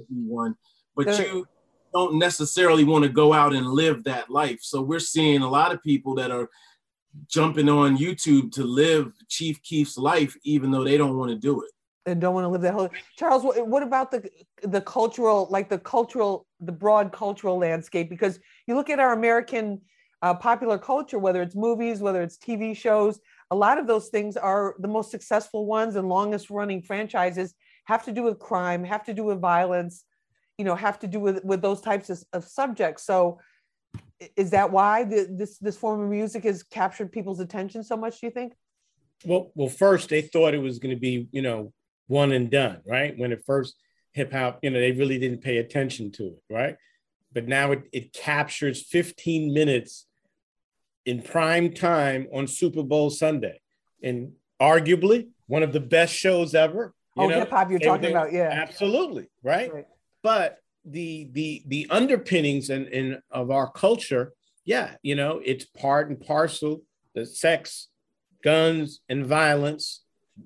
[0.08, 0.54] one,
[0.94, 1.46] but you
[1.92, 4.58] don't necessarily want to go out and live that life.
[4.62, 6.48] So we're seeing a lot of people that are
[7.28, 11.62] jumping on YouTube to live Chief Keef's life, even though they don't want to do
[11.62, 11.70] it.
[12.04, 13.42] And don't want to live that whole Charles.
[13.42, 14.28] What, what about the
[14.62, 18.08] the cultural, like the cultural, the broad cultural landscape?
[18.08, 19.80] Because you look at our American
[20.22, 23.18] uh, popular culture, whether it's movies, whether it's TV shows,
[23.50, 27.54] a lot of those things are the most successful ones and longest running franchises
[27.84, 30.04] have to do with crime, have to do with violence,
[30.58, 33.04] you know, have to do with with those types of, of subjects.
[33.04, 33.38] So
[34.36, 38.20] is that why the, this this form of music has captured people's attention so much?
[38.20, 38.54] Do you think?
[39.24, 41.72] Well, well, first they thought it was going to be, you know,
[42.06, 43.16] one and done, right?
[43.16, 43.76] When it first
[44.12, 46.76] hip hop, you know, they really didn't pay attention to it, right?
[47.32, 50.06] But now it, it captures 15 minutes
[51.06, 53.60] in prime time on Super Bowl Sunday,
[54.02, 56.92] and arguably one of the best shows ever.
[57.16, 59.72] oh, hip hop, you're talking about, yeah, absolutely, right?
[59.72, 59.86] right.
[60.22, 64.32] But the the the underpinnings and in, in, of our culture,
[64.64, 66.82] yeah, you know, it's part and parcel.
[67.14, 67.88] The sex,
[68.44, 70.02] guns, and violence.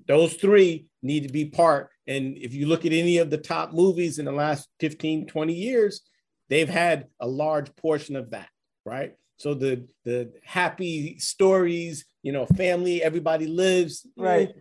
[0.07, 1.89] Those three need to be part.
[2.07, 5.53] And if you look at any of the top movies in the last 15, 20
[5.53, 6.01] years,
[6.49, 8.47] they've had a large portion of that,
[8.85, 9.15] right?
[9.41, 14.53] So the the happy stories, you know, family, everybody lives, right?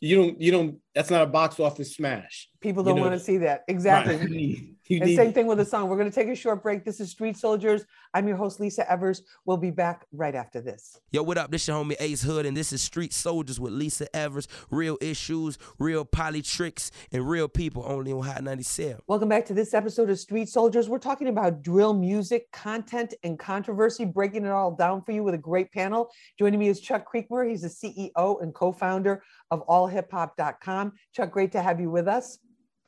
[0.00, 0.78] You don't, you don't.
[0.92, 2.48] That's not a box office smash.
[2.60, 3.08] People don't you know?
[3.08, 4.16] want to see that exactly.
[4.16, 4.71] Right.
[4.88, 5.88] You and need- same thing with the song.
[5.88, 6.84] We're going to take a short break.
[6.84, 7.84] This is Street Soldiers.
[8.14, 9.22] I'm your host, Lisa Evers.
[9.44, 10.98] We'll be back right after this.
[11.12, 11.50] Yo, what up?
[11.50, 14.48] This your homie Ace Hood, and this is Street Soldiers with Lisa Evers.
[14.70, 19.02] Real issues, real politics, and real people only on Hot 97.
[19.06, 20.88] Welcome back to this episode of Street Soldiers.
[20.88, 25.34] We're talking about drill music, content, and controversy, breaking it all down for you with
[25.34, 26.10] a great panel.
[26.38, 27.48] Joining me is Chuck Creekmur.
[27.48, 30.92] He's the CEO and co-founder of allhiphop.com.
[31.14, 32.38] Chuck, great to have you with us.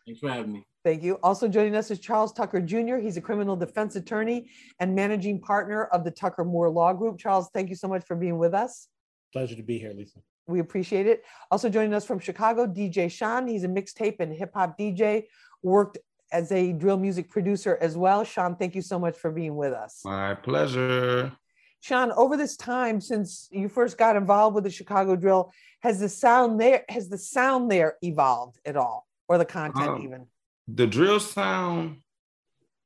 [0.07, 0.67] Thanks for having me.
[0.85, 1.19] Thank you.
[1.23, 2.97] Also joining us is Charles Tucker Jr.
[2.97, 7.19] He's a criminal defense attorney and managing partner of the Tucker Moore Law Group.
[7.19, 8.89] Charles, thank you so much for being with us.
[9.33, 10.19] Pleasure to be here, Lisa.
[10.47, 11.25] We appreciate it.
[11.51, 13.47] Also joining us from Chicago, DJ Sean.
[13.47, 15.25] He's a mixtape and hip hop DJ,
[15.63, 15.97] worked
[16.33, 18.23] as a drill music producer as well.
[18.23, 20.03] Sean, thank you so much for being with us.
[20.05, 21.33] My pleasure.
[21.81, 26.11] Sean, over this time since you first got involved with the Chicago drill, has the
[26.11, 30.27] sound there has the sound there evolved at all, or the content um, even?
[30.69, 31.99] The drill sound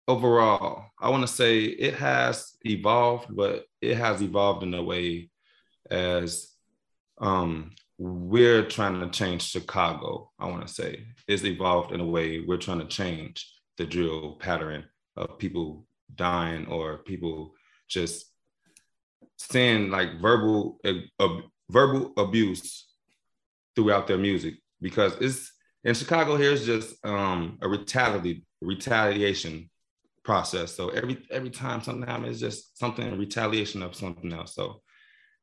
[0.06, 5.30] overall, I want to say it has evolved, but it has evolved in a way
[5.90, 6.48] as
[7.18, 10.30] um, we're trying to change Chicago.
[10.38, 14.36] I want to say it's evolved in a way we're trying to change the drill
[14.40, 14.84] pattern
[15.16, 17.54] of people dying or people
[17.88, 18.26] just
[19.36, 21.38] saying like verbal uh,
[21.70, 22.86] verbal abuse
[23.76, 25.52] throughout their music because it's
[25.88, 29.70] in Chicago, here's just um, a retaliation retaliation
[30.22, 30.76] process.
[30.76, 34.54] So every every time something happens, it's just something in retaliation of something else.
[34.54, 34.82] So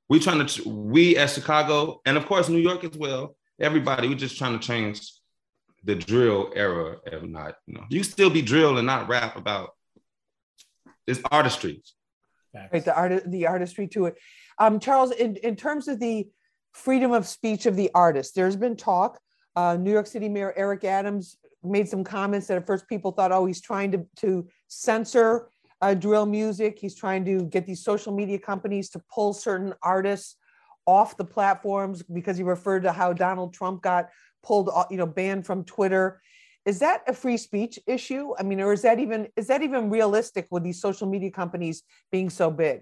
[0.08, 3.36] we trying to we as Chicago and of course New York as well.
[3.60, 5.12] Everybody, we just trying to change
[5.84, 6.98] the drill era.
[7.08, 9.72] If not, you know, you still be drill and not rap about
[11.08, 11.82] it's artistry.
[12.54, 14.16] Right, the art the artistry to it.
[14.60, 16.28] Um, Charles, in, in terms of the
[16.74, 19.20] freedom of speech of the artist, there's been talk
[19.56, 23.32] uh, New York City Mayor Eric Adams made some comments that at first people thought,
[23.32, 25.50] oh, he's trying to, to censor
[25.82, 26.78] uh, drill music.
[26.80, 30.38] He's trying to get these social media companies to pull certain artists
[30.86, 34.10] off the platforms because he referred to how Donald Trump got
[34.44, 36.22] pulled, you know, banned from Twitter.
[36.66, 38.34] Is that a free speech issue?
[38.38, 41.84] I mean, or is that even is that even realistic with these social media companies
[42.12, 42.82] being so big?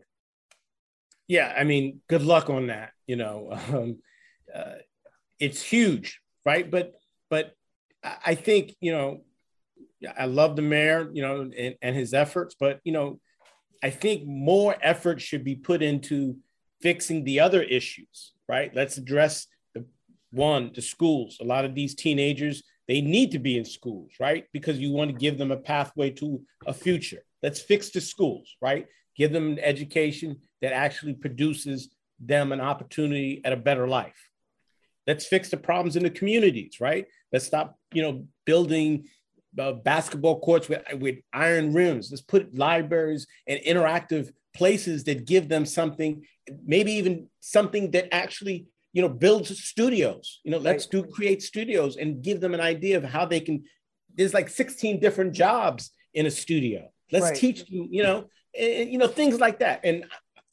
[1.27, 2.91] Yeah, I mean, good luck on that.
[3.07, 3.97] You know, um,
[4.53, 4.75] uh,
[5.39, 6.69] it's huge right?
[6.69, 6.93] But
[7.29, 7.56] but
[8.03, 9.21] I think you know
[10.17, 13.19] I love the mayor, you know, and, and his efforts, but you know,
[13.82, 16.38] I think more effort should be put into
[16.82, 18.73] fixing the other issues, right?
[18.73, 19.86] Let's address the
[20.32, 21.38] one, the schools.
[21.41, 24.45] A lot of these teenagers, they need to be in schools, right?
[24.51, 27.23] Because you want to give them a pathway to a future.
[27.41, 28.88] Let's fix the schools, right?
[29.15, 34.29] Give them an education that actually produces them an opportunity at a better life.
[35.08, 37.06] Let's fix the problems in the communities, right?
[37.32, 39.06] Let's stop, you know, building
[39.60, 42.10] uh, basketball courts with, with iron rims.
[42.12, 46.24] Let's put libraries and interactive places that give them something,
[46.66, 50.39] maybe even something that actually you know builds studios.
[50.44, 53.63] You know, let's do create studios and give them an idea of how they can.
[54.16, 56.89] There's like 16 different jobs in a studio.
[57.12, 57.36] Let's Right.
[57.36, 57.88] teach you.
[57.89, 58.26] You know,
[58.58, 59.82] and, you know things like that.
[59.84, 60.06] And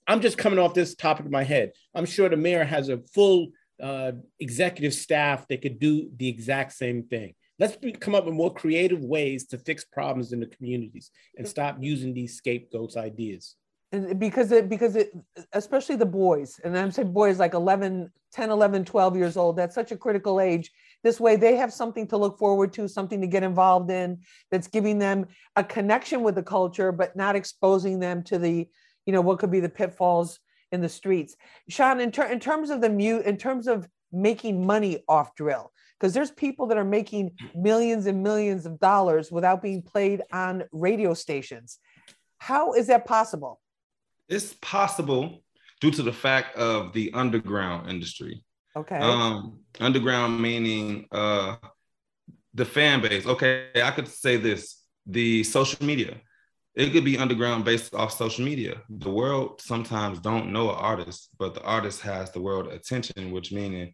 [0.06, 1.72] I'm just coming off this topic in my head.
[1.94, 3.48] I'm sure the mayor has a full
[3.82, 7.34] uh, executive staff that could do the exact same thing.
[7.58, 11.46] Let's be, come up with more creative ways to fix problems in the communities and
[11.46, 13.56] stop using these scapegoats ideas.
[13.92, 15.12] And because it because it
[15.52, 19.74] especially the boys and i'm saying boys like 11 10 11 12 years old that's
[19.74, 20.70] such a critical age
[21.02, 24.68] this way they have something to look forward to something to get involved in that's
[24.68, 28.68] giving them a connection with the culture but not exposing them to the
[29.06, 30.38] you know what could be the pitfalls
[30.72, 31.36] in the streets
[31.68, 35.72] sean in, ter- in terms of the mute in terms of making money off drill
[35.98, 40.64] because there's people that are making millions and millions of dollars without being played on
[40.72, 41.78] radio stations
[42.38, 43.60] how is that possible
[44.28, 45.42] It's possible
[45.80, 48.34] due to the fact of the underground industry.
[48.76, 51.56] okay Um, underground meaning uh,
[52.54, 53.26] the fan base.
[53.26, 54.60] Okay, I could say this:
[55.06, 56.12] the social media.
[56.80, 58.80] It could be underground based off social media.
[58.88, 63.52] The world sometimes don't know an artist, but the artist has the world attention, which
[63.52, 63.92] meaning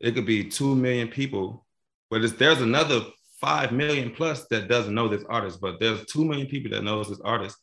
[0.00, 1.64] it could be two million people,
[2.10, 3.02] but there's another
[3.40, 5.60] five million plus that doesn't know this artist.
[5.60, 7.56] But there's two million people that knows this artist.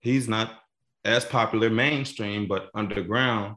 [0.00, 0.58] He's not
[1.04, 3.54] as popular mainstream, but underground,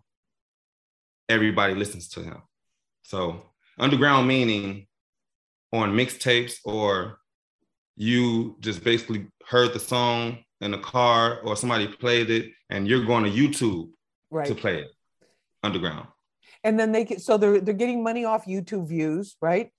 [1.27, 2.37] everybody listens to him.
[3.01, 4.85] So underground meaning
[5.73, 7.17] on mixtapes or
[7.95, 13.05] you just basically heard the song in the car or somebody played it and you're
[13.05, 13.89] going to YouTube
[14.31, 14.47] right.
[14.47, 14.87] to play it
[15.63, 16.07] underground.
[16.63, 19.71] and then they can so they're they're getting money off youtube views right?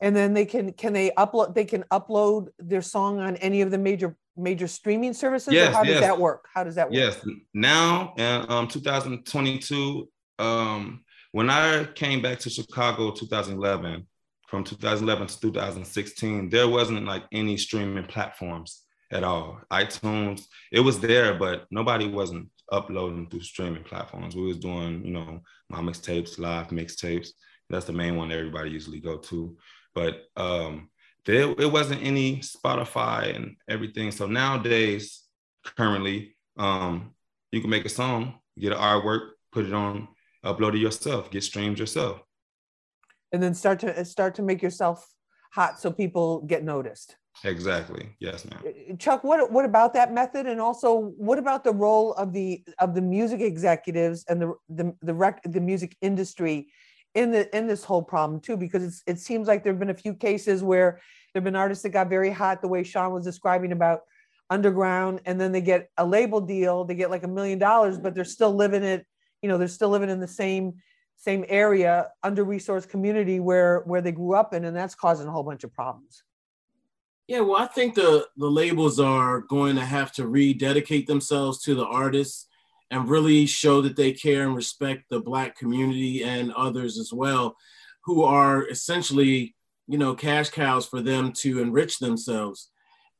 [0.00, 3.70] And then they can can they upload they can upload their song on any of
[3.70, 6.46] the major major streaming services or Yes, how does that work?
[6.54, 6.94] How does that work?
[6.94, 7.26] Yes.
[7.52, 14.06] Now in um, 2022, um, when I came back to Chicago 2011,
[14.46, 19.60] from 2011 to 2016, there wasn't like any streaming platforms at all.
[19.70, 24.36] iTunes, it was there, but nobody wasn't uploading through streaming platforms.
[24.36, 27.28] We was doing, you know, my mixtapes, live mixtapes.
[27.70, 29.56] That's the main one everybody usually go to.
[29.94, 30.90] But um,
[31.24, 34.10] there it wasn't any Spotify and everything.
[34.10, 35.22] So nowadays,
[35.64, 37.14] currently, um,
[37.52, 40.08] you can make a song, get an artwork, put it on,
[40.44, 42.20] upload it yourself, get streams yourself.
[43.32, 45.06] and then start to start to make yourself
[45.52, 48.16] hot so people get noticed Exactly.
[48.18, 48.60] Yes, ma'am.
[48.64, 52.32] Uh, uh, Chuck, what what about that method, and also what about the role of
[52.32, 56.68] the of the music executives and the the the, rec, the music industry
[57.14, 58.56] in the in this whole problem too?
[58.56, 61.00] Because it's, it seems like there have been a few cases where
[61.32, 64.00] there have been artists that got very hot, the way Sean was describing about
[64.50, 68.14] underground, and then they get a label deal, they get like a million dollars, but
[68.14, 69.06] they're still living it,
[69.42, 70.74] you know, they're still living in the same
[71.16, 75.30] same area, under resourced community where where they grew up in, and that's causing a
[75.30, 76.24] whole bunch of problems.
[77.28, 81.74] Yeah, well, I think the the labels are going to have to rededicate themselves to
[81.74, 82.46] the artists
[82.90, 87.54] and really show that they care and respect the black community and others as well,
[88.04, 89.54] who are essentially,
[89.86, 92.70] you know, cash cows for them to enrich themselves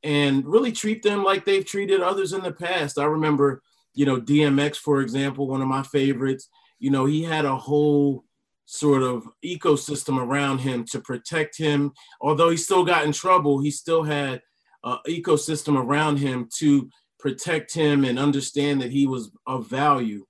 [0.03, 2.97] and really treat them like they've treated others in the past.
[2.97, 3.61] I remember,
[3.93, 8.23] you know, DMX, for example, one of my favorites, you know, he had a whole
[8.71, 11.91] sort of ecosystem around him to protect him.
[12.21, 14.43] Although he still got in trouble, he still had
[14.83, 20.23] an ecosystem around him to protect him and understand that he was of value.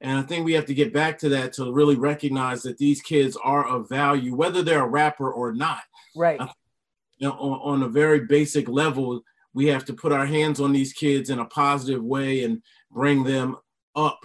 [0.00, 3.02] And I think we have to get back to that to really recognize that these
[3.02, 5.82] kids are of value, whether they're a rapper or not.
[6.16, 6.40] Right.
[7.18, 9.20] You know, on, on a very basic level,
[9.52, 13.22] we have to put our hands on these kids in a positive way and bring
[13.22, 13.58] them
[13.94, 14.24] up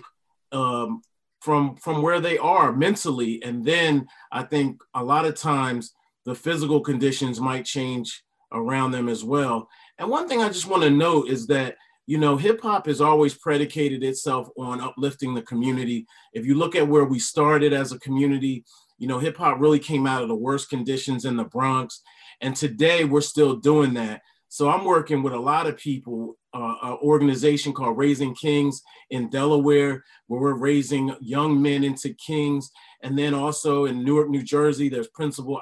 [0.53, 1.01] um,
[1.47, 3.41] from from where they are mentally.
[3.41, 5.93] And then i think a lot of times
[6.25, 9.69] the physical conditions might change around them as well.
[9.97, 12.99] And one thing i just want to note is that you know hip hop has
[12.99, 16.05] always predicated itself on uplifting the community.
[16.33, 18.65] If you look at where we started as a community
[18.97, 22.01] you know hip hop really came out of the worst conditions in the bronx.
[22.41, 26.75] And today we're still doing that so i'm working with a lot of people uh,
[26.81, 28.81] an organization called raising kings
[29.11, 32.71] in delaware where we're raising young men into kings.
[33.03, 35.61] And then also in Newark, New Jersey, there's Principal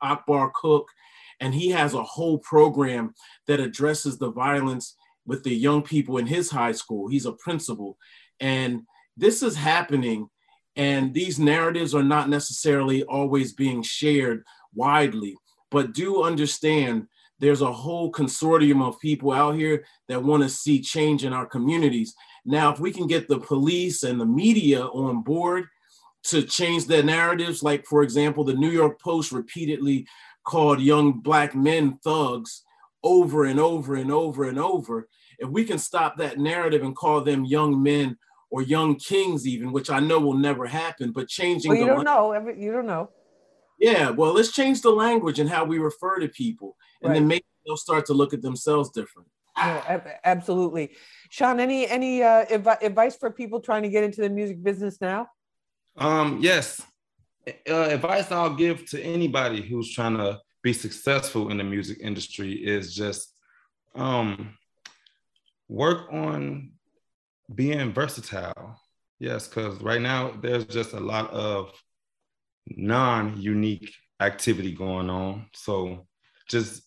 [0.00, 0.88] Akbar Cook,
[1.40, 3.12] and he has a whole program
[3.46, 7.08] that addresses the violence with the young people in his high school.
[7.08, 7.98] He's a principal.
[8.38, 8.82] And
[9.16, 10.28] this is happening,
[10.76, 15.36] and these narratives are not necessarily always being shared widely,
[15.70, 17.08] but do understand
[17.38, 21.46] there's a whole consortium of people out here that want to see change in our
[21.46, 22.14] communities
[22.44, 25.66] Now, if we can get the police and the media on board
[26.24, 30.06] to change their narratives, like, for example, the New York Post repeatedly
[30.44, 32.62] called young Black men thugs
[33.02, 35.08] over and over and over and over,
[35.38, 38.16] if we can stop that narrative and call them young men
[38.50, 42.04] or young kings, even, which I know will never happen, but changing Well, you don't
[42.04, 42.32] know.
[42.56, 43.10] You don't know.
[43.78, 47.44] Yeah, well, let's change the language and how we refer to people, and then maybe
[47.66, 49.28] they'll start to look at themselves different.
[49.58, 50.96] No, ab- absolutely.
[51.30, 55.00] Sean, any any uh, advi- advice for people trying to get into the music business
[55.00, 55.28] now?
[55.96, 56.82] Um, yes.
[57.48, 62.52] Uh, advice I'll give to anybody who's trying to be successful in the music industry
[62.52, 63.34] is just
[63.94, 64.58] um,
[65.68, 66.72] work on
[67.54, 68.80] being versatile.
[69.18, 71.72] Yes, because right now there's just a lot of
[72.68, 75.46] non-unique activity going on.
[75.52, 76.06] So
[76.48, 76.82] just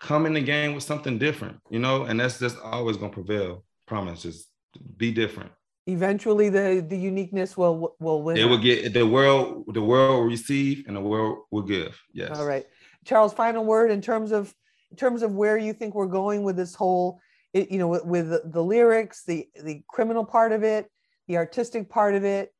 [0.00, 3.64] come in the game with something different, you know, and that's just always gonna prevail.
[3.86, 4.48] Promise, just
[4.96, 5.52] be different.
[5.86, 8.36] Eventually, the the uniqueness will will win.
[8.36, 12.00] It will get the world, the world will receive and the world will give.
[12.12, 12.36] Yes.
[12.36, 12.66] All right,
[13.04, 13.32] Charles.
[13.32, 14.52] Final word in terms of
[14.90, 17.20] in terms of where you think we're going with this whole,
[17.52, 20.90] it, you know, with, with the, the lyrics, the the criminal part of it,
[21.28, 22.52] the artistic part of it.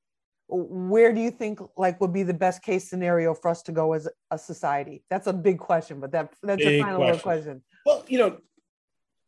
[0.48, 3.92] Where do you think like would be the best case scenario for us to go
[3.94, 5.02] as a society?
[5.10, 7.22] That's a big question, but that that's a final question.
[7.22, 7.62] question.
[7.84, 8.38] Well, you know,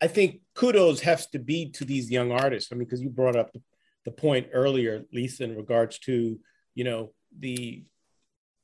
[0.00, 2.70] I think kudos has to be to these young artists.
[2.70, 3.60] I mean, because you brought up the,
[4.04, 6.38] the point earlier, Lisa, in regards to
[6.74, 7.84] you know the,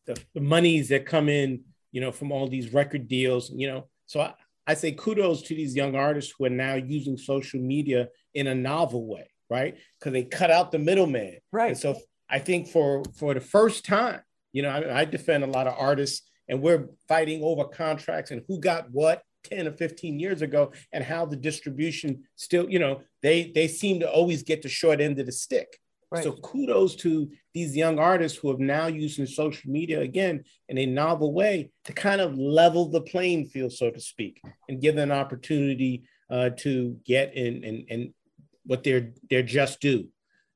[0.06, 3.50] the the monies that come in, you know, from all these record deals.
[3.50, 4.34] You know, so I,
[4.66, 8.54] I say kudos to these young artists who are now using social media in a
[8.54, 9.76] novel way, right?
[9.98, 11.24] Because they cut out the middleman.
[11.24, 11.76] And Right.
[11.76, 11.96] so
[12.34, 14.20] I think for for the first time,
[14.52, 18.42] you know, I, I defend a lot of artists, and we're fighting over contracts and
[18.48, 23.02] who got what 10 or 15 years ago, and how the distribution still, you know,
[23.22, 25.78] they they seem to always get the short end of the stick.
[26.10, 26.24] Right.
[26.24, 30.86] So kudos to these young artists who have now using social media again in a
[30.86, 35.12] novel way to kind of level the playing field, so to speak, and give them
[35.12, 38.14] an opportunity uh, to get in and, and
[38.64, 40.08] what they're they're just due.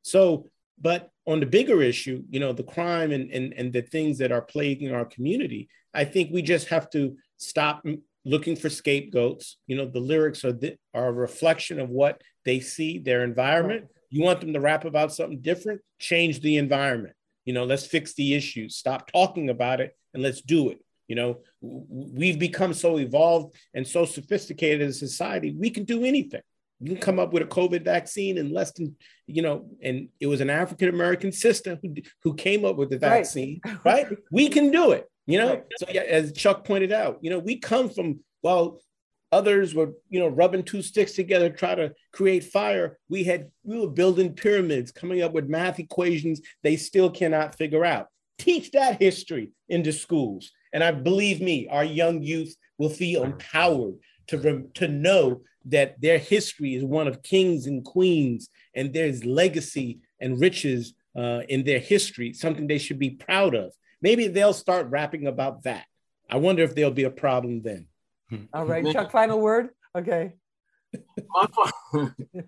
[0.02, 0.48] So,
[0.80, 4.32] but on the bigger issue, you know, the crime and, and, and the things that
[4.32, 7.84] are plaguing our community, I think we just have to stop
[8.24, 9.56] looking for scapegoats.
[9.66, 13.86] You know, the lyrics are, the, are a reflection of what they see, their environment.
[14.10, 17.14] You want them to rap about something different, change the environment.
[17.44, 20.78] You know, let's fix the issues, stop talking about it, and let's do it.
[21.08, 26.04] You know, we've become so evolved and so sophisticated as a society, we can do
[26.04, 26.42] anything.
[26.80, 28.94] You can come up with a COVID vaccine in less than,
[29.26, 32.98] you know, and it was an African American sister who, who came up with the
[32.98, 33.18] Right.
[33.18, 34.06] vaccine, right?
[34.30, 35.48] We can do it, you know?
[35.50, 35.64] Right.
[35.78, 38.80] So, yeah, as Chuck pointed out, you know, we come from, well,
[39.32, 42.98] others were, you know, rubbing two sticks together, try to create fire.
[43.08, 47.84] We had, we were building pyramids, coming up with math equations they still cannot figure
[47.84, 48.06] out.
[48.38, 50.52] Teach that history into schools.
[50.72, 53.94] And I believe me, our young youth will feel empowered
[54.28, 59.24] to, rem- to know that their history is one of kings and queens, and there's
[59.24, 63.72] legacy and riches uh, in their history, something they should be proud of.
[64.00, 65.84] Maybe they'll start rapping about that.
[66.30, 67.86] I wonder if there'll be a problem then.
[68.52, 69.10] All right, Chuck.
[69.10, 69.70] Final word.
[69.96, 70.34] Okay.
[71.30, 71.70] My fi-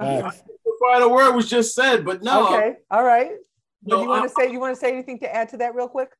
[0.00, 0.30] Uh,
[0.64, 2.76] the final word was just said, but no, Okay.
[2.90, 3.32] All right.
[3.82, 5.74] But No, you want to say you want to say anything to add to that
[5.74, 6.10] real quick?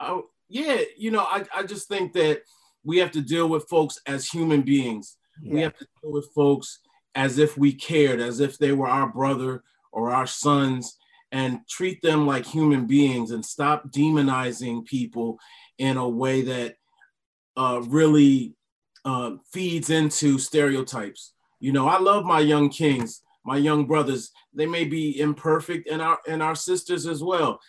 [0.00, 2.42] I, yeah, you know, I, I just think that
[2.84, 5.16] we have to deal with folks as human beings.
[5.42, 6.78] We have to deal with folks
[7.14, 10.96] as if we cared, as if they were our brother or our sons,
[11.32, 15.38] and treat them like human beings and stop demonizing people
[15.78, 16.76] in a way that
[17.56, 18.54] uh, really
[19.04, 21.32] uh, feeds into stereotypes.
[21.58, 24.30] You know, I love my young kings, my young brothers.
[24.52, 27.60] They may be imperfect, and our and our sisters as well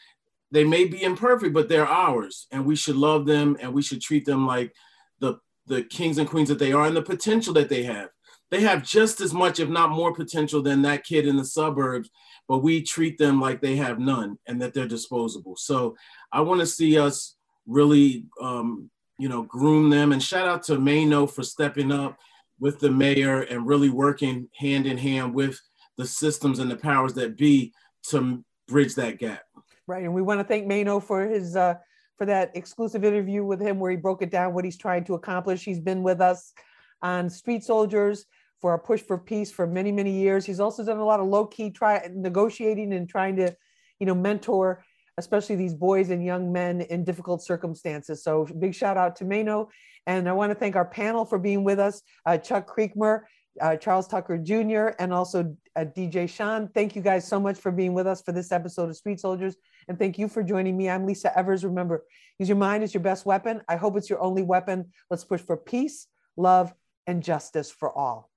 [0.51, 3.99] they may be imperfect, but they're ours, and we should love them and we should
[3.99, 4.73] treat them like
[5.19, 8.09] the the kings and queens that they are and the potential that they have.
[8.51, 12.09] They have just as much, if not more, potential than that kid in the suburbs,
[12.47, 15.55] but we treat them like they have none and that they're disposable.
[15.55, 15.95] So
[16.31, 17.35] I want to see us
[17.65, 20.11] really, um, you know, groom them.
[20.11, 22.17] And shout out to Maino for stepping up
[22.59, 25.59] with the mayor and really working hand in hand with
[25.97, 27.73] the systems and the powers that be
[28.09, 29.41] to bridge that gap.
[29.87, 30.03] Right.
[30.03, 31.75] And we want to thank Maino for his uh
[32.17, 35.15] for that exclusive interview with him where he broke it down what he's trying to
[35.15, 35.63] accomplish.
[35.63, 36.53] He's been with us
[37.01, 38.25] on Street Soldiers
[38.61, 40.45] for our push for peace for many, many years.
[40.45, 43.55] He's also done a lot of low-key try negotiating and trying to,
[43.99, 44.83] you know, mentor
[45.17, 48.23] especially these boys and young men in difficult circumstances.
[48.23, 49.67] So big shout out to Maino.
[50.07, 52.01] And I want to thank our panel for being with us.
[52.25, 53.21] Uh, Chuck Creekmur,
[53.61, 56.67] uh, Charles Tucker Jr., and also uh, DJ Sean.
[56.67, 59.55] Thank you guys so much for being with us for this episode of Street Soldiers.
[59.87, 60.89] And thank you for joining me.
[60.89, 61.63] I'm Lisa Evers.
[61.63, 62.05] Remember,
[62.39, 63.61] use your mind as your best weapon.
[63.67, 64.91] I hope it's your only weapon.
[65.09, 66.73] Let's push for peace, love,
[67.07, 68.29] and justice for all.